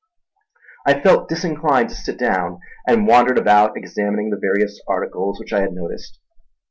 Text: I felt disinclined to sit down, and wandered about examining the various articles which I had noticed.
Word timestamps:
I 0.83 0.99
felt 0.99 1.29
disinclined 1.29 1.89
to 1.89 1.95
sit 1.95 2.17
down, 2.17 2.59
and 2.87 3.05
wandered 3.05 3.37
about 3.37 3.77
examining 3.77 4.31
the 4.31 4.39
various 4.41 4.81
articles 4.87 5.37
which 5.39 5.53
I 5.53 5.61
had 5.61 5.73
noticed. 5.73 6.17